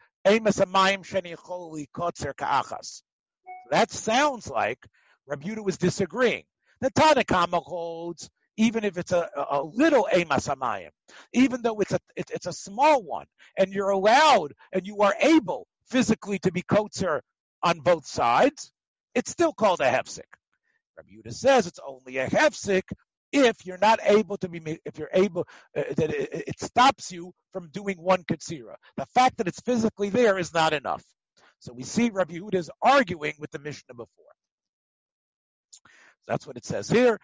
That 3.70 3.90
sounds 3.90 4.50
like 4.50 4.78
Rabbi 5.26 5.48
Yehuda 5.48 5.64
was 5.64 5.78
disagreeing. 5.78 6.44
The 6.80 6.90
Tanakama 6.90 7.62
holds, 7.62 8.30
even 8.60 8.84
if 8.84 8.98
it's 8.98 9.12
a, 9.12 9.28
a 9.50 9.62
little 9.62 10.06
emas 10.12 10.46
hamayim, 10.46 10.90
even 11.32 11.62
though 11.62 11.80
it's 11.80 11.92
a 11.92 11.98
it, 12.14 12.30
it's 12.30 12.46
a 12.46 12.52
small 12.52 13.02
one, 13.02 13.26
and 13.56 13.72
you're 13.72 13.88
allowed 13.88 14.52
and 14.72 14.86
you 14.86 14.98
are 14.98 15.14
able 15.20 15.66
physically 15.88 16.38
to 16.40 16.52
be 16.52 16.62
kotzer 16.62 17.20
on 17.62 17.80
both 17.80 18.06
sides, 18.06 18.70
it's 19.14 19.30
still 19.30 19.54
called 19.54 19.80
a 19.80 19.90
hefsek. 19.90 20.30
Rabbi 20.96 21.08
Yehuda 21.10 21.32
says 21.32 21.66
it's 21.66 21.80
only 21.86 22.18
a 22.18 22.28
hefsek 22.28 22.82
if 23.32 23.64
you're 23.64 23.78
not 23.78 23.98
able 24.04 24.36
to 24.38 24.48
be, 24.48 24.78
if 24.84 24.98
you're 24.98 25.14
able, 25.14 25.46
uh, 25.76 25.82
that 25.96 26.10
it, 26.10 26.44
it, 26.48 26.60
stops 26.60 27.12
you 27.12 27.32
from 27.52 27.68
doing 27.70 27.96
one 27.96 28.24
katsira. 28.24 28.74
The 28.96 29.06
fact 29.06 29.38
that 29.38 29.48
it's 29.48 29.60
physically 29.60 30.10
there 30.10 30.36
is 30.38 30.52
not 30.52 30.72
enough. 30.72 31.04
So 31.60 31.72
we 31.72 31.84
see 31.84 32.10
Rabbi 32.10 32.34
Yehuda 32.34 32.56
is 32.56 32.70
arguing 32.82 33.34
with 33.38 33.50
the 33.52 33.60
Mishnah 33.60 33.94
before. 33.94 34.34
That's 36.30 36.46
what 36.46 36.56
it 36.56 36.64
says 36.64 36.88
here. 36.88 37.18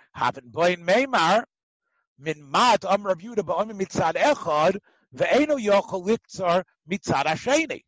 Boin 0.44 0.78
meimar 0.84 1.44
min 2.18 2.50
mat 2.50 2.80
mitzad 2.80 4.14
echad 4.14 4.78
ve'eno 5.14 5.56
litzar 5.60 6.64
mitzad 6.90 7.25
asheni 7.26 7.82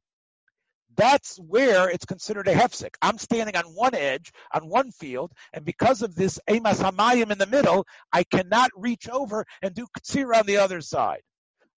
that's 0.98 1.38
where 1.38 1.88
it's 1.88 2.04
considered 2.04 2.48
a 2.48 2.54
hefsek. 2.54 2.94
I'm 3.00 3.18
standing 3.18 3.56
on 3.56 3.64
one 3.66 3.94
edge, 3.94 4.32
on 4.52 4.68
one 4.68 4.90
field, 4.90 5.32
and 5.52 5.64
because 5.64 6.02
of 6.02 6.16
this 6.16 6.40
emas 6.50 6.82
hamayim 6.82 7.30
in 7.30 7.38
the 7.38 7.46
middle, 7.46 7.86
I 8.12 8.24
cannot 8.24 8.70
reach 8.76 9.08
over 9.08 9.46
and 9.62 9.72
do 9.74 9.86
ktsira 9.96 10.38
on 10.38 10.46
the 10.46 10.56
other 10.56 10.80
side. 10.80 11.22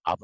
Hmm. 0.08 0.24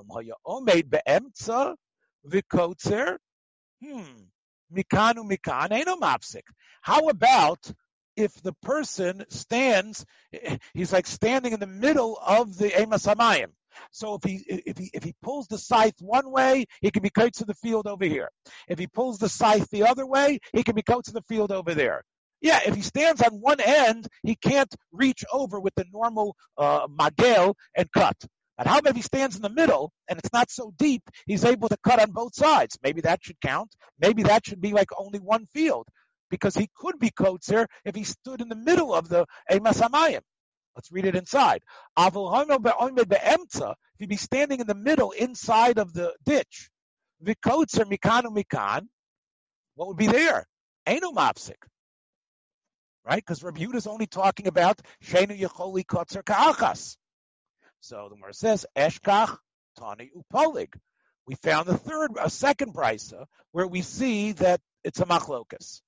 Mikanu 4.74 5.24
mikan. 5.32 6.42
How 6.82 7.08
about 7.10 7.72
if 8.18 8.34
the 8.42 8.54
person 8.64 9.24
stands, 9.30 10.06
he's 10.74 10.92
like 10.92 11.08
standing 11.08 11.54
in 11.54 11.60
the 11.60 11.68
middle 11.68 12.20
of 12.26 12.58
the 12.58 12.70
emas 12.70 13.06
hamayim. 13.06 13.52
So 13.92 14.16
if 14.16 14.24
he 14.24 14.44
if 14.48 14.78
he 14.78 14.90
if 14.94 15.04
he 15.04 15.14
pulls 15.22 15.48
the 15.48 15.60
scythe 15.60 16.02
one 16.02 16.32
way, 16.32 16.66
he 16.82 16.90
can 16.90 17.04
be 17.04 17.12
cut 17.12 17.34
to 17.36 17.46
the 17.46 17.54
field 17.54 17.86
over 17.86 18.06
here. 18.06 18.30
If 18.68 18.80
he 18.80 18.88
pulls 18.88 19.20
the 19.20 19.30
scythe 19.30 19.70
the 19.70 19.84
other 19.84 20.06
way, 20.06 20.40
he 20.52 20.64
can 20.64 20.76
be 20.76 20.82
cut 20.82 21.06
to 21.06 21.14
the 21.14 21.22
field 21.22 21.52
over 21.52 21.76
there. 21.76 22.04
Yeah, 22.42 22.60
if 22.66 22.76
he 22.76 22.82
stands 22.82 23.22
on 23.22 23.34
one 23.34 23.60
end, 23.60 24.08
he 24.24 24.36
can't 24.36 24.74
reach 24.92 25.24
over 25.32 25.60
with 25.60 25.74
the 25.76 25.86
normal 25.92 26.36
uh, 26.58 26.88
magel 26.88 27.56
and 27.76 27.92
cut. 27.92 28.16
But 28.58 28.66
how 28.66 28.80
about 28.80 28.92
if 28.92 28.96
he 28.96 29.02
stands 29.04 29.36
in 29.36 29.44
the 29.44 29.50
middle 29.50 29.92
and 30.08 30.18
it's 30.18 30.34
not 30.34 30.50
so 30.50 30.74
deep, 30.78 31.04
he's 31.28 31.46
able 31.46 31.70
to 31.70 31.78
cut 31.84 32.00
on 32.00 32.12
both 32.12 32.34
sides? 32.34 32.78
Maybe 32.82 33.02
that 33.02 33.24
should 33.24 33.40
count. 33.42 33.76
Maybe 34.00 34.24
that 34.24 34.48
should 34.48 34.62
be 34.62 34.74
like 34.74 34.90
only 34.98 35.20
one 35.20 35.46
field 35.46 35.88
because 36.30 36.56
he 36.56 36.70
could 36.76 37.00
be 37.00 37.10
kotzer 37.10 37.68
if 37.86 37.96
he 37.96 38.04
stood 38.04 38.42
in 38.42 38.50
the 38.50 38.56
middle 38.56 38.94
of 38.94 39.10
the 39.10 39.26
Emas 39.50 39.82
Hamayim. 39.82 40.22
Let's 40.76 40.92
read 40.92 41.06
it 41.06 41.16
inside. 41.16 41.62
If 41.98 42.14
you 44.00 44.08
be 44.08 44.18
standing 44.18 44.60
in 44.60 44.68
the 44.68 44.76
middle 44.76 45.12
inside 45.12 45.80
of 45.80 45.94
the 45.94 46.14
ditch, 46.24 46.70
vikotzer 47.24 47.86
mikanu 47.86 48.28
mikan, 48.28 48.88
what 49.76 49.88
would 49.88 49.98
be 49.98 50.08
there? 50.08 50.48
Eno 50.86 51.12
mapsik. 51.12 51.56
Right? 53.04 53.24
Because 53.26 53.42
Rabbi 53.42 53.66
is 53.74 53.88
only 53.88 54.06
talking 54.06 54.48
about 54.48 54.80
shenu 55.04 55.40
yecholi 55.40 55.84
kotzer 55.86 56.24
ka'achas. 56.24 56.98
So 57.80 58.10
the 58.10 58.16
Gemara 58.16 58.34
says, 58.34 58.66
eshkach 58.76 59.38
tani 59.80 60.12
upolig. 60.16 60.76
We 61.26 61.36
found 61.36 61.68
a 61.70 61.78
third, 61.78 62.12
a 62.20 62.30
second 62.30 62.74
brisa 62.74 63.26
where 63.52 63.68
we 63.68 63.82
see 63.82 64.34
that 64.34 64.62
it's 64.84 65.00
a 65.00 65.06
machlokas. 65.06 65.82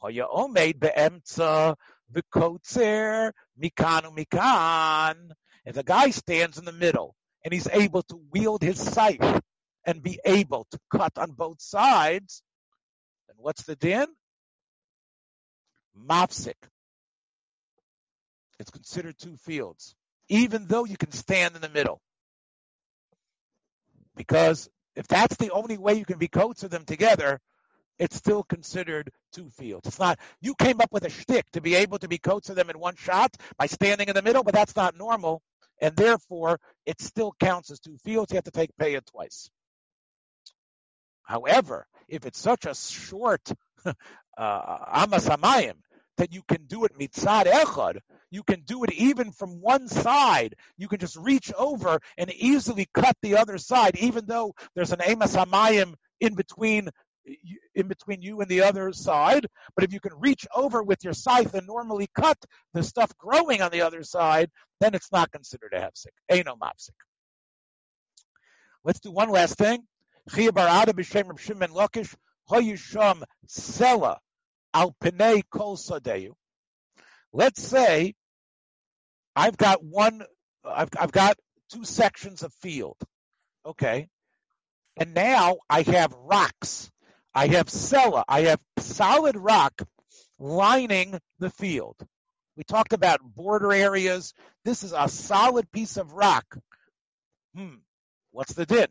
Hoya 0.00 0.26
omeid 0.26 0.80
be'emtza 0.80 1.76
v'kotzer 2.12 3.32
mikan. 3.60 5.30
If 5.66 5.76
a 5.76 5.82
guy 5.82 6.10
stands 6.10 6.58
in 6.58 6.64
the 6.64 6.72
middle 6.72 7.14
and 7.44 7.52
he's 7.52 7.68
able 7.68 8.02
to 8.04 8.20
wield 8.32 8.62
his 8.62 8.80
scythe 8.80 9.42
and 9.84 10.02
be 10.02 10.18
able 10.24 10.66
to 10.70 10.78
cut 10.90 11.18
on 11.18 11.32
both 11.32 11.60
sides, 11.60 12.42
then 13.28 13.36
what's 13.38 13.64
the 13.64 13.76
din? 13.76 14.06
Mopsik. 15.94 16.54
It's 18.58 18.70
considered 18.70 19.18
two 19.18 19.36
fields, 19.36 19.94
even 20.28 20.66
though 20.66 20.84
you 20.84 20.96
can 20.96 21.12
stand 21.12 21.56
in 21.56 21.60
the 21.60 21.68
middle. 21.68 22.00
Because 24.16 24.68
if 24.96 25.06
that's 25.08 25.36
the 25.36 25.50
only 25.50 25.78
way 25.78 25.94
you 25.94 26.04
can 26.04 26.18
be 26.18 26.28
coats 26.28 26.62
of 26.62 26.70
them 26.70 26.84
together, 26.84 27.40
it's 28.00 28.16
still 28.16 28.42
considered 28.42 29.12
two 29.32 29.50
fields. 29.50 29.86
It's 29.86 29.98
not, 29.98 30.18
you 30.40 30.54
came 30.54 30.80
up 30.80 30.90
with 30.90 31.04
a 31.04 31.10
shtick 31.10 31.44
to 31.52 31.60
be 31.60 31.76
able 31.76 31.98
to 31.98 32.08
be 32.08 32.18
coats 32.18 32.48
of 32.48 32.56
them 32.56 32.70
in 32.70 32.78
one 32.78 32.96
shot 32.96 33.36
by 33.58 33.66
standing 33.66 34.08
in 34.08 34.14
the 34.14 34.22
middle, 34.22 34.42
but 34.42 34.54
that's 34.54 34.74
not 34.74 34.96
normal. 34.96 35.42
And 35.80 35.94
therefore, 35.94 36.58
it 36.86 37.00
still 37.00 37.34
counts 37.38 37.70
as 37.70 37.78
two 37.78 37.98
fields. 37.98 38.32
You 38.32 38.36
have 38.36 38.44
to 38.44 38.50
take 38.50 38.76
pay 38.78 38.94
it 38.94 39.06
twice. 39.06 39.50
However, 41.22 41.86
if 42.08 42.26
it's 42.26 42.40
such 42.40 42.64
a 42.64 42.74
short 42.74 43.52
uh, 43.84 43.94
amasamayim 44.36 45.74
that 46.16 46.32
you 46.32 46.42
can 46.46 46.64
do 46.66 46.84
it 46.84 46.98
mitzad 46.98 47.46
echad. 47.46 47.98
You 48.30 48.42
can 48.42 48.60
do 48.60 48.84
it 48.84 48.92
even 48.92 49.32
from 49.32 49.60
one 49.60 49.88
side. 49.88 50.54
You 50.76 50.86
can 50.86 50.98
just 50.98 51.16
reach 51.16 51.50
over 51.56 51.98
and 52.18 52.30
easily 52.32 52.86
cut 52.92 53.16
the 53.22 53.38
other 53.38 53.56
side, 53.58 53.96
even 53.96 54.26
though 54.26 54.54
there's 54.74 54.92
an 54.92 55.00
emas 55.00 55.34
hamayim 55.34 55.94
in 56.20 56.34
between 56.34 56.90
in 57.74 57.88
between 57.88 58.22
you 58.22 58.40
and 58.40 58.48
the 58.48 58.62
other 58.62 58.92
side. 58.92 59.46
But 59.74 59.84
if 59.84 59.92
you 59.92 60.00
can 60.00 60.12
reach 60.18 60.46
over 60.54 60.82
with 60.82 61.04
your 61.04 61.12
scythe 61.12 61.54
and 61.54 61.66
normally 61.66 62.08
cut 62.14 62.38
the 62.74 62.82
stuff 62.82 63.16
growing 63.18 63.62
on 63.62 63.70
the 63.70 63.82
other 63.82 64.02
side, 64.02 64.50
then 64.80 64.94
it's 64.94 65.12
not 65.12 65.30
considered 65.30 65.72
a 65.74 65.80
hefsek. 65.80 66.12
Eno 66.28 66.56
mapsik. 66.56 66.90
Let's 68.84 69.00
do 69.00 69.10
one 69.10 69.28
last 69.30 69.56
thing. 69.56 69.82
Let's 77.32 77.62
say 77.62 78.14
I've 79.36 79.56
got 79.56 79.84
one, 79.84 80.22
I've, 80.64 80.88
I've 80.98 81.12
got 81.12 81.36
two 81.70 81.84
sections 81.84 82.42
of 82.42 82.52
field. 82.54 82.96
Okay. 83.64 84.08
And 84.96 85.14
now 85.14 85.58
I 85.68 85.82
have 85.82 86.12
rocks. 86.12 86.90
I 87.34 87.46
have 87.48 87.70
sella. 87.70 88.24
I 88.28 88.42
have 88.42 88.60
solid 88.78 89.36
rock 89.36 89.82
lining 90.38 91.18
the 91.38 91.50
field. 91.50 91.96
We 92.56 92.64
talked 92.64 92.92
about 92.92 93.20
border 93.22 93.72
areas. 93.72 94.34
This 94.64 94.82
is 94.82 94.92
a 94.92 95.08
solid 95.08 95.70
piece 95.70 95.96
of 95.96 96.12
rock. 96.12 96.44
Hmm. 97.54 97.76
What's 98.32 98.54
the 98.54 98.66
din? 98.66 98.86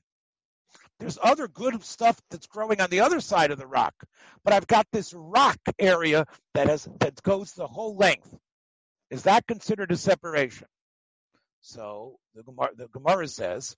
There's 1.00 1.18
other 1.22 1.48
good 1.48 1.82
stuff 1.84 2.20
that's 2.30 2.48
growing 2.48 2.82
on 2.82 2.90
the 2.90 3.02
other 3.02 3.22
side 3.22 3.52
of 3.52 3.58
the 3.58 3.68
rock, 3.68 3.94
but 4.44 4.54
I've 4.54 4.68
got 4.68 4.86
this 4.92 5.14
rock 5.14 5.58
area 5.78 6.26
that 6.56 6.68
has 6.68 6.88
that 7.00 7.22
goes 7.24 7.54
the 7.54 7.68
whole 7.68 7.96
length. 7.96 8.36
Is 9.10 9.24
that 9.24 9.48
considered 9.48 9.92
a 9.92 9.98
separation? 9.98 10.68
So 11.62 12.20
the 12.36 12.44
Gemara, 12.44 12.70
the 12.76 12.88
Gemara 12.88 13.28
says, 13.28 13.78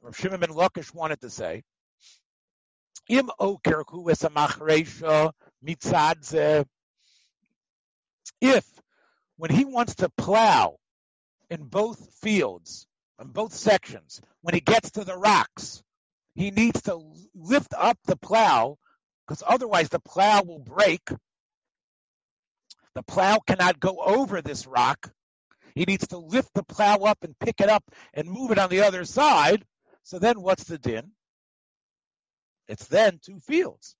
Rav 0.00 0.16
Shimon 0.16 0.40
ben 0.40 0.50
Lakish 0.50 0.92
wanted 0.92 1.20
to 1.20 1.30
say, 1.30 1.62
Im 3.08 3.30
oker 3.38 3.84
hu 3.88 4.10
es 4.10 4.22
mitzad 5.64 6.66
If 8.40 8.64
when 9.36 9.50
he 9.50 9.64
wants 9.64 9.96
to 9.96 10.08
plow 10.10 10.78
in 11.50 11.64
both 11.64 12.14
fields, 12.20 12.86
in 13.20 13.28
both 13.28 13.52
sections, 13.52 14.20
when 14.42 14.54
he 14.54 14.60
gets 14.60 14.92
to 14.92 15.04
the 15.04 15.16
rocks, 15.16 15.82
he 16.34 16.50
needs 16.50 16.82
to 16.82 17.00
lift 17.34 17.72
up 17.76 17.98
the 18.04 18.16
plow 18.16 18.78
because 19.26 19.42
otherwise 19.46 19.88
the 19.88 20.00
plow 20.00 20.42
will 20.42 20.58
break. 20.58 21.08
The 22.94 23.02
plow 23.02 23.38
cannot 23.46 23.80
go 23.80 23.98
over 23.98 24.42
this 24.42 24.66
rock. 24.66 25.10
He 25.74 25.84
needs 25.84 26.06
to 26.08 26.18
lift 26.18 26.54
the 26.54 26.62
plow 26.62 26.96
up 26.98 27.18
and 27.22 27.38
pick 27.38 27.60
it 27.60 27.68
up 27.68 27.84
and 28.14 28.28
move 28.28 28.50
it 28.50 28.58
on 28.58 28.70
the 28.70 28.82
other 28.82 29.04
side. 29.04 29.64
So 30.02 30.18
then 30.18 30.40
what's 30.40 30.64
the 30.64 30.78
din? 30.78 31.12
It's 32.68 32.86
then 32.88 33.20
two 33.22 33.38
fields. 33.40 33.96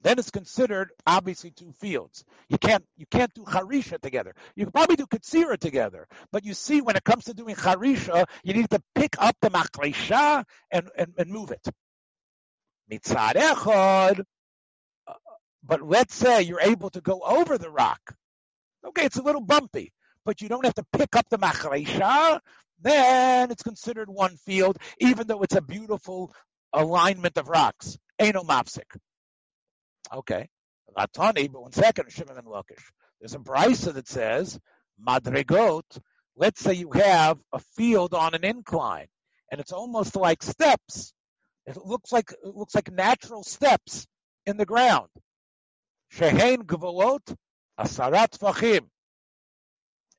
Then 0.00 0.18
it's 0.18 0.30
considered 0.30 0.90
obviously 1.06 1.50
two 1.50 1.72
fields. 1.72 2.24
You 2.48 2.58
can't 2.58 2.84
you 2.96 3.06
can't 3.10 3.34
do 3.34 3.44
harisha 3.44 3.98
together. 3.98 4.34
You 4.54 4.64
can 4.66 4.72
probably 4.72 4.96
do 4.96 5.06
katsira 5.06 5.58
together, 5.58 6.06
but 6.30 6.44
you 6.44 6.54
see 6.54 6.80
when 6.80 6.96
it 6.96 7.02
comes 7.02 7.24
to 7.24 7.34
doing 7.34 7.56
harisha, 7.56 8.26
you 8.44 8.54
need 8.54 8.70
to 8.70 8.80
pick 8.94 9.16
up 9.18 9.36
the 9.40 9.50
makresha 9.50 10.44
and, 10.70 10.88
and, 10.96 11.12
and 11.18 11.30
move 11.30 11.50
it. 11.50 11.66
But 15.64 15.82
let's 15.82 16.14
say 16.14 16.42
you're 16.42 16.60
able 16.60 16.90
to 16.90 17.00
go 17.00 17.20
over 17.20 17.58
the 17.58 17.70
rock. 17.70 18.14
Okay, 18.86 19.04
it's 19.04 19.16
a 19.16 19.22
little 19.22 19.40
bumpy, 19.40 19.92
but 20.24 20.40
you 20.40 20.48
don't 20.48 20.64
have 20.64 20.74
to 20.74 20.84
pick 20.92 21.16
up 21.16 21.28
the 21.28 21.38
makresha. 21.38 22.40
Then 22.80 23.50
it's 23.50 23.62
considered 23.62 24.08
one 24.08 24.36
field, 24.36 24.78
even 25.00 25.26
though 25.26 25.42
it's 25.42 25.56
a 25.56 25.62
beautiful 25.62 26.32
alignment 26.72 27.36
of 27.36 27.48
rocks. 27.48 27.98
Eno 28.18 28.42
mafsik. 28.42 28.96
Okay. 30.12 30.48
Latani, 30.96 31.50
but 31.50 31.62
one 31.62 31.72
second, 31.72 32.10
Shimon 32.10 32.36
ben 32.36 32.44
Lakish. 32.44 32.82
There's 33.20 33.34
a 33.34 33.38
brisa 33.38 33.94
that 33.94 34.08
says, 34.08 34.58
Madregot, 35.04 36.00
let's 36.36 36.60
say 36.60 36.74
you 36.74 36.90
have 36.92 37.38
a 37.52 37.58
field 37.76 38.14
on 38.14 38.34
an 38.34 38.44
incline, 38.44 39.08
and 39.50 39.60
it's 39.60 39.72
almost 39.72 40.16
like 40.16 40.42
steps. 40.42 41.12
It 41.66 41.76
looks 41.76 42.12
like 42.12 42.32
it 42.32 42.54
looks 42.54 42.74
like 42.74 42.90
natural 42.90 43.44
steps 43.44 44.06
in 44.46 44.56
the 44.56 44.66
ground. 44.66 45.08
Shehein 46.14 46.64
Gvolot 46.64 47.34
Asarat 47.78 48.38
Fachim. 48.38 48.86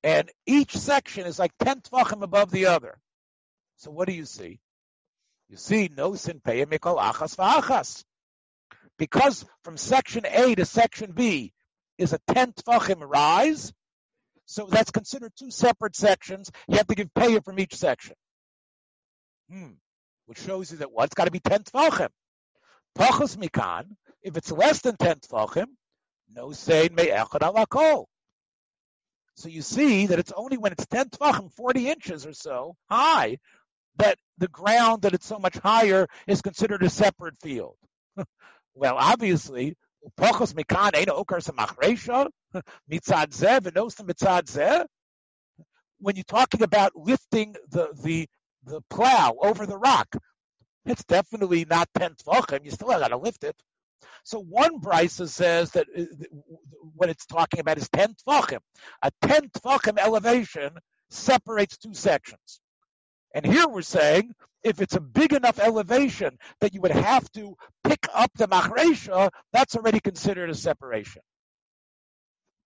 And 0.03 0.29
each 0.45 0.77
section 0.77 1.25
is 1.25 1.39
like 1.39 1.51
10 1.59 1.81
Tvachim 1.81 2.21
above 2.21 2.51
the 2.51 2.67
other. 2.67 2.97
So 3.77 3.91
what 3.91 4.07
do 4.07 4.13
you 4.13 4.25
see? 4.25 4.59
You 5.49 5.57
see 5.57 5.89
no 5.95 6.15
sin 6.15 6.41
mikol 6.43 6.99
achas 6.99 7.35
v'achas. 7.35 8.03
Because 8.97 9.45
from 9.63 9.77
section 9.77 10.25
A 10.25 10.55
to 10.55 10.65
section 10.65 11.11
B 11.13 11.53
is 11.97 12.13
a 12.13 12.19
10 12.33 12.53
Tvachim 12.53 12.99
rise, 13.01 13.73
so 14.45 14.65
that's 14.65 14.91
considered 14.91 15.31
two 15.37 15.51
separate 15.51 15.95
sections. 15.95 16.51
You 16.67 16.77
have 16.77 16.87
to 16.87 16.95
give 16.95 17.13
payah 17.13 17.43
from 17.43 17.59
each 17.59 17.75
section. 17.75 18.15
Hmm. 19.49 19.73
Which 20.25 20.39
shows 20.39 20.71
you 20.71 20.77
that 20.79 20.91
what? 20.91 21.05
It's 21.05 21.15
got 21.15 21.25
to 21.25 21.31
be 21.31 21.39
10 21.39 21.63
Tvachim. 21.63 22.09
Pachos 22.97 23.37
mikan, 23.37 23.95
if 24.21 24.37
it's 24.37 24.51
less 24.51 24.81
than 24.81 24.97
10 24.97 25.19
Tvachim, 25.19 25.67
no 26.33 26.51
sein 26.51 26.89
me'echad 26.93 27.41
alakol. 27.41 28.05
So 29.39 29.47
you 29.47 29.61
see 29.61 30.07
that 30.07 30.19
it's 30.19 30.33
only 30.33 30.57
when 30.57 30.73
it's 30.73 30.85
10 30.87 31.09
Tvachim, 31.11 31.49
40 31.53 31.89
inches 31.89 32.25
or 32.25 32.33
so 32.33 32.75
high, 32.89 33.37
that 33.97 34.17
the 34.37 34.49
ground 34.49 35.03
that 35.03 35.13
it's 35.13 35.25
so 35.25 35.39
much 35.39 35.57
higher 35.57 36.07
is 36.27 36.41
considered 36.41 36.83
a 36.83 36.89
separate 36.89 37.35
field. 37.41 37.75
well, 38.75 38.95
obviously. 38.97 39.75
When 46.01 46.15
you're 46.15 46.23
talking 46.23 46.63
about 46.63 46.95
lifting 46.95 47.55
the 47.69 47.89
the 48.03 48.27
the 48.65 48.81
plow 48.89 49.35
over 49.41 49.65
the 49.65 49.77
rock, 49.77 50.07
it's 50.85 51.03
definitely 51.05 51.65
not 51.65 51.89
ten 51.97 52.13
tvachim. 52.15 52.65
You 52.65 52.71
still 52.71 52.87
got 52.87 53.09
to 53.09 53.17
lift 53.17 53.43
it. 53.43 53.55
So 54.23 54.39
one 54.41 54.79
brisa 54.79 55.27
says 55.27 55.71
that 55.71 55.87
uh, 55.97 56.03
what 56.95 57.09
it's 57.09 57.25
talking 57.25 57.59
about 57.59 57.77
is 57.77 57.89
ten 57.89 58.15
tvachim. 58.27 58.59
A 59.01 59.11
ten 59.21 59.49
tvachim 59.49 59.97
elevation 59.97 60.71
separates 61.09 61.77
two 61.77 61.93
sections. 61.93 62.61
And 63.33 63.45
here 63.45 63.67
we're 63.67 63.81
saying 63.81 64.33
if 64.63 64.81
it's 64.81 64.95
a 64.95 65.01
big 65.01 65.33
enough 65.33 65.59
elevation 65.59 66.37
that 66.61 66.73
you 66.73 66.81
would 66.81 66.91
have 66.91 67.29
to 67.31 67.55
pick 67.83 68.05
up 68.13 68.31
the 68.35 68.47
machresha, 68.47 69.29
that's 69.53 69.75
already 69.75 69.99
considered 69.99 70.49
a 70.49 70.55
separation. 70.55 71.21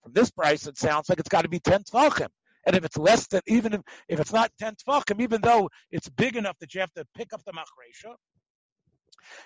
From 0.02 0.13
this 0.13 0.32
price, 0.32 0.67
it 0.67 0.78
sounds 0.78 1.10
like 1.10 1.19
it's 1.19 1.30
got 1.30 1.43
to 1.43 1.50
be 1.50 1.60
10 1.60 1.84
tvachim. 1.84 2.28
And 2.65 2.76
if 2.76 2.86
it's 2.86 2.98
less 2.98 3.28
than, 3.28 3.41
even 3.48 3.74
if, 3.74 3.82
if 4.08 4.19
it's 4.19 4.34
not 4.34 4.52
10 4.60 4.76
tvachim, 4.88 5.22
even 5.22 5.41
though 5.41 5.69
it's 5.91 6.10
big 6.10 6.36
enough 6.36 6.58
that 6.60 6.74
you 6.74 6.82
have 6.82 6.93
to 6.93 7.06
pick 7.15 7.34
up 7.34 7.41
the 7.46 7.52
machresha, 7.52 8.15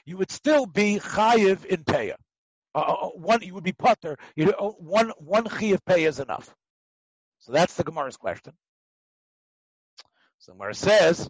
you 0.05 0.17
would 0.17 0.31
still 0.31 0.65
be 0.65 0.99
chayiv 0.99 1.65
in 1.65 1.83
payah. 1.83 2.15
Uh, 2.75 2.79
uh, 2.79 2.93
uh, 2.93 3.09
one, 3.09 3.41
you 3.41 3.53
would 3.53 3.63
be 3.63 3.71
putter. 3.73 4.17
You 4.35 4.45
know, 4.45 4.51
uh, 4.51 4.69
one 4.69 5.11
one 5.17 5.45
chayiv 5.45 5.79
pay 5.85 6.03
is 6.05 6.19
enough. 6.19 6.53
So 7.39 7.51
that's 7.51 7.75
the 7.75 7.83
Gemara's 7.83 8.17
question. 8.17 8.53
So 10.39 10.53
Gemara 10.53 10.75
says, 10.75 11.29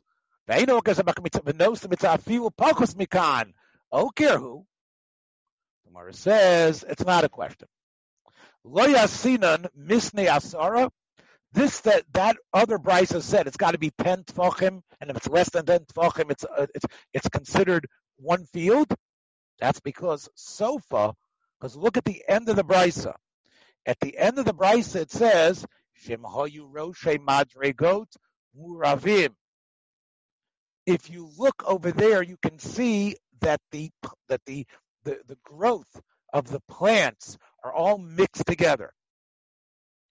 "Ve'ino 0.49 0.81
who?" 4.39 4.65
Gemara 5.87 6.13
says 6.13 6.85
it's 6.87 7.05
not 7.05 7.23
a 7.23 7.29
question. 7.29 7.67
Lo 8.63 8.85
yasinan 8.85 9.67
misne 9.77 10.27
asara. 10.27 10.89
This 11.53 11.79
that 11.81 12.03
that 12.13 12.37
other 12.53 12.77
brisa 12.77 13.21
said 13.21 13.47
it's 13.47 13.57
got 13.57 13.71
to 13.71 13.77
be 13.77 13.91
ten 13.97 14.23
tfachim, 14.23 14.81
and 14.99 15.09
if 15.09 15.17
it's 15.17 15.29
less 15.29 15.49
than 15.49 15.65
ten 15.65 15.79
tfachim, 15.85 16.29
it's 16.29 16.43
uh, 16.43 16.67
it's 16.75 16.85
it's 17.13 17.29
considered 17.29 17.87
one 18.17 18.45
field. 18.45 18.93
That's 19.59 19.79
because 19.79 20.29
sofa. 20.35 21.13
Because 21.59 21.75
look 21.75 21.97
at 21.97 22.05
the 22.05 22.23
end 22.27 22.49
of 22.49 22.55
the 22.55 22.63
brisa. 22.63 23.13
At 23.85 23.99
the 23.99 24.17
end 24.17 24.37
of 24.37 24.45
the 24.45 24.53
brisa, 24.53 24.97
it 24.97 25.11
says 25.11 25.65
Shemhayu 26.05 26.71
Roshe 26.71 27.17
Madregot 27.19 28.07
Muravim. 28.59 29.29
If 30.85 31.09
you 31.09 31.29
look 31.37 31.63
over 31.65 31.91
there, 31.91 32.21
you 32.21 32.37
can 32.41 32.59
see 32.59 33.15
that 33.41 33.59
the 33.71 33.89
that 34.29 34.41
the 34.45 34.65
the, 35.03 35.19
the 35.27 35.37
growth 35.43 36.01
of 36.33 36.47
the 36.47 36.61
plants 36.67 37.37
are 37.63 37.73
all 37.73 37.97
mixed 37.97 38.45
together. 38.45 38.93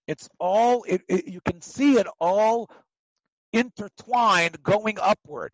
It's 0.07 0.29
all 0.39 0.83
it, 0.83 1.01
it, 1.07 1.27
you 1.27 1.41
can 1.41 1.61
see 1.61 1.97
it 1.97 2.07
all 2.19 2.69
intertwined 3.53 4.61
going 4.63 4.97
upward. 5.01 5.53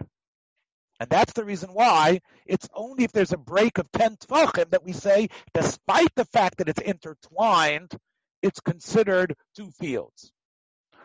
And 1.03 1.09
that's 1.09 1.33
the 1.33 1.43
reason 1.43 1.71
why 1.73 2.21
it's 2.45 2.69
only 2.73 3.03
if 3.03 3.11
there's 3.11 3.33
a 3.33 3.37
break 3.37 3.77
of 3.77 3.91
10 3.91 4.15
tvachim 4.15 4.69
that 4.69 4.85
we 4.85 4.93
say, 4.93 5.27
despite 5.53 6.15
the 6.15 6.23
fact 6.23 6.59
that 6.59 6.69
it's 6.69 6.79
intertwined, 6.79 7.91
it's 8.41 8.61
considered 8.61 9.35
two 9.53 9.69
fields. 9.71 10.31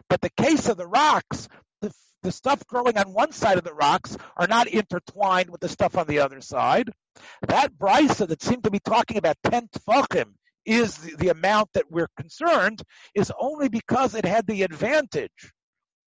But 0.08 0.20
the 0.20 0.30
case 0.40 0.68
of 0.68 0.76
the 0.76 0.86
rocks, 0.86 1.48
the, 1.80 1.90
the 2.22 2.30
stuff 2.30 2.64
growing 2.68 2.96
on 2.96 3.12
one 3.12 3.32
side 3.32 3.58
of 3.58 3.64
the 3.64 3.74
rocks 3.74 4.16
are 4.36 4.46
not 4.46 4.68
intertwined 4.68 5.50
with 5.50 5.60
the 5.60 5.68
stuff 5.68 5.96
on 5.96 6.06
the 6.06 6.20
other 6.20 6.40
side. 6.42 6.92
That 7.48 7.76
brisa 7.76 8.28
that 8.28 8.40
seemed 8.40 8.62
to 8.64 8.70
be 8.70 8.78
talking 8.78 9.16
about 9.16 9.34
10 9.50 9.66
tvachim 9.80 10.34
is 10.64 10.96
the, 10.98 11.16
the 11.16 11.28
amount 11.30 11.70
that 11.74 11.90
we're 11.90 12.10
concerned 12.16 12.82
is 13.16 13.32
only 13.36 13.68
because 13.68 14.14
it 14.14 14.24
had 14.24 14.46
the 14.46 14.62
advantage 14.62 15.52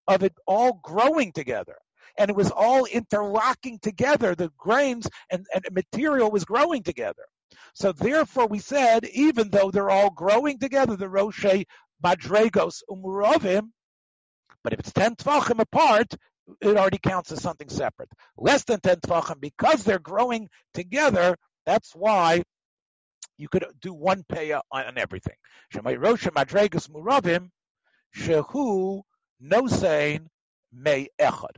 of 0.08 0.24
it 0.24 0.34
all 0.48 0.80
growing 0.82 1.34
together 1.34 1.76
and 2.18 2.30
it 2.30 2.36
was 2.36 2.52
all 2.52 2.86
interlocking 2.86 3.80
together. 3.80 4.36
The 4.36 4.52
grains 4.58 5.08
and, 5.30 5.46
and 5.54 5.66
material 5.72 6.32
was 6.32 6.46
growing 6.46 6.84
together. 6.84 7.24
So 7.74 7.92
therefore 7.92 8.48
we 8.48 8.60
said, 8.60 9.06
even 9.06 9.50
though 9.50 9.72
they're 9.72 9.90
all 9.90 10.10
growing 10.10 10.60
together, 10.60 10.96
the 10.96 11.10
Roche 11.10 11.66
Madregos 12.04 12.82
Umurovim, 12.90 13.70
but 14.64 14.74
if 14.74 14.80
it's 14.80 14.94
10 14.94 15.16
Tvachim 15.16 15.60
apart, 15.60 16.14
it 16.60 16.78
already 16.78 16.98
counts 16.98 17.32
as 17.32 17.42
something 17.42 17.70
separate. 17.70 18.10
Less 18.38 18.64
than 18.64 18.80
10 18.80 18.98
Tvachim, 18.98 19.40
because 19.40 19.84
they're 19.84 20.00
growing 20.00 20.50
together, 20.74 21.38
that's 21.66 21.94
why 21.96 22.44
you 23.38 23.48
could 23.48 23.66
do 23.82 23.94
one 23.94 24.24
paya 24.24 24.62
on 24.72 24.98
everything. 24.98 25.36
Shemay 25.74 26.02
Rosh 26.02 26.28
Madregos 26.28 26.90
Muravim, 26.90 27.50
Shehu 28.16 29.02
Nosein 29.42 30.28
May 30.72 31.08
Echad. 31.20 31.58